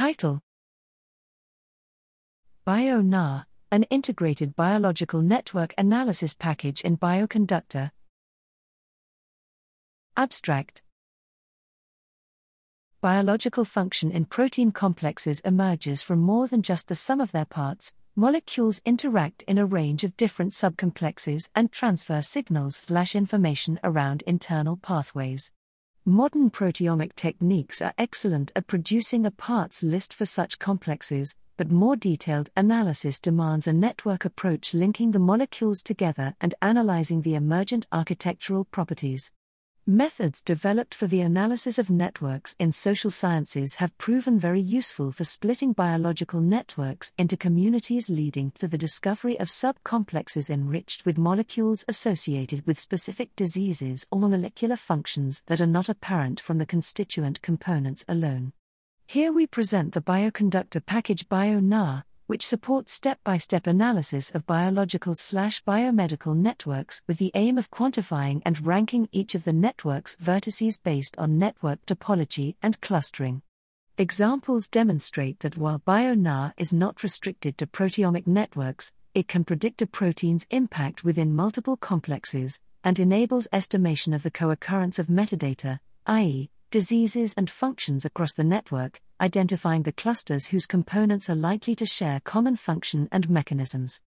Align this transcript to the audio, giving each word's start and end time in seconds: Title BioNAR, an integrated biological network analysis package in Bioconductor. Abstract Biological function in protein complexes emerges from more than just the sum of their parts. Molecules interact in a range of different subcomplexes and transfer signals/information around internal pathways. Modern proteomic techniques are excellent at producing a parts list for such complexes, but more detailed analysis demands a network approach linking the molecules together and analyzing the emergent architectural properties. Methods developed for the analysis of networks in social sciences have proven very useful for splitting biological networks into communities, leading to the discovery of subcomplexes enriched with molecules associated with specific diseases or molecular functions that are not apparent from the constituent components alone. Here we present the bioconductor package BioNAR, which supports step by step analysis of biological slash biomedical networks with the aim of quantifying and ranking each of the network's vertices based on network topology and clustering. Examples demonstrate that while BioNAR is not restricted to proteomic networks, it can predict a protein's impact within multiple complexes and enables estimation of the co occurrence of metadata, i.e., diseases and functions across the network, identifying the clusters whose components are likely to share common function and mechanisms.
Title 0.00 0.40
BioNAR, 2.66 3.44
an 3.70 3.82
integrated 3.90 4.56
biological 4.56 5.20
network 5.20 5.74
analysis 5.76 6.32
package 6.32 6.80
in 6.80 6.96
Bioconductor. 6.96 7.90
Abstract 10.16 10.80
Biological 13.02 13.66
function 13.66 14.10
in 14.10 14.24
protein 14.24 14.72
complexes 14.72 15.40
emerges 15.40 16.00
from 16.00 16.20
more 16.20 16.48
than 16.48 16.62
just 16.62 16.88
the 16.88 16.94
sum 16.94 17.20
of 17.20 17.32
their 17.32 17.44
parts. 17.44 17.92
Molecules 18.16 18.80
interact 18.86 19.42
in 19.42 19.58
a 19.58 19.66
range 19.66 20.02
of 20.02 20.16
different 20.16 20.52
subcomplexes 20.52 21.50
and 21.54 21.70
transfer 21.70 22.22
signals/information 22.22 23.78
around 23.84 24.22
internal 24.22 24.78
pathways. 24.78 25.52
Modern 26.06 26.48
proteomic 26.50 27.14
techniques 27.14 27.82
are 27.82 27.92
excellent 27.98 28.52
at 28.56 28.66
producing 28.66 29.26
a 29.26 29.30
parts 29.30 29.82
list 29.82 30.14
for 30.14 30.24
such 30.24 30.58
complexes, 30.58 31.36
but 31.58 31.70
more 31.70 31.94
detailed 31.94 32.48
analysis 32.56 33.20
demands 33.20 33.66
a 33.66 33.72
network 33.74 34.24
approach 34.24 34.72
linking 34.72 35.10
the 35.10 35.18
molecules 35.18 35.82
together 35.82 36.34
and 36.40 36.54
analyzing 36.62 37.20
the 37.20 37.34
emergent 37.34 37.86
architectural 37.92 38.64
properties. 38.64 39.30
Methods 39.92 40.40
developed 40.40 40.94
for 40.94 41.08
the 41.08 41.20
analysis 41.20 41.76
of 41.76 41.90
networks 41.90 42.54
in 42.60 42.70
social 42.70 43.10
sciences 43.10 43.74
have 43.74 43.98
proven 43.98 44.38
very 44.38 44.60
useful 44.60 45.10
for 45.10 45.24
splitting 45.24 45.72
biological 45.72 46.40
networks 46.40 47.12
into 47.18 47.36
communities, 47.36 48.08
leading 48.08 48.52
to 48.52 48.68
the 48.68 48.78
discovery 48.78 49.36
of 49.40 49.48
subcomplexes 49.48 50.48
enriched 50.48 51.04
with 51.04 51.18
molecules 51.18 51.84
associated 51.88 52.64
with 52.68 52.78
specific 52.78 53.34
diseases 53.34 54.06
or 54.12 54.20
molecular 54.20 54.76
functions 54.76 55.42
that 55.46 55.60
are 55.60 55.66
not 55.66 55.88
apparent 55.88 56.38
from 56.38 56.58
the 56.58 56.66
constituent 56.66 57.42
components 57.42 58.04
alone. 58.06 58.52
Here 59.08 59.32
we 59.32 59.48
present 59.48 59.92
the 59.92 60.00
bioconductor 60.00 60.86
package 60.86 61.28
BioNAR, 61.28 62.04
which 62.30 62.46
supports 62.46 62.92
step 62.92 63.18
by 63.24 63.36
step 63.36 63.66
analysis 63.66 64.30
of 64.30 64.46
biological 64.46 65.16
slash 65.16 65.64
biomedical 65.64 66.32
networks 66.32 67.02
with 67.08 67.18
the 67.18 67.32
aim 67.34 67.58
of 67.58 67.72
quantifying 67.72 68.40
and 68.46 68.64
ranking 68.64 69.08
each 69.10 69.34
of 69.34 69.42
the 69.42 69.52
network's 69.52 70.14
vertices 70.14 70.80
based 70.80 71.18
on 71.18 71.40
network 71.40 71.84
topology 71.86 72.54
and 72.62 72.80
clustering. 72.80 73.42
Examples 73.98 74.68
demonstrate 74.68 75.40
that 75.40 75.56
while 75.56 75.80
BioNAR 75.80 76.52
is 76.56 76.72
not 76.72 77.02
restricted 77.02 77.58
to 77.58 77.66
proteomic 77.66 78.28
networks, 78.28 78.92
it 79.12 79.26
can 79.26 79.42
predict 79.42 79.82
a 79.82 79.86
protein's 79.88 80.46
impact 80.52 81.02
within 81.02 81.34
multiple 81.34 81.76
complexes 81.76 82.60
and 82.84 83.00
enables 83.00 83.48
estimation 83.52 84.14
of 84.14 84.22
the 84.22 84.30
co 84.30 84.50
occurrence 84.50 85.00
of 85.00 85.08
metadata, 85.08 85.80
i.e., 86.06 86.48
diseases 86.70 87.34
and 87.36 87.50
functions 87.50 88.04
across 88.04 88.34
the 88.34 88.44
network, 88.44 89.00
identifying 89.20 89.82
the 89.82 89.92
clusters 89.92 90.46
whose 90.46 90.66
components 90.66 91.28
are 91.28 91.34
likely 91.34 91.74
to 91.74 91.84
share 91.84 92.20
common 92.20 92.54
function 92.54 93.08
and 93.10 93.28
mechanisms. 93.28 94.00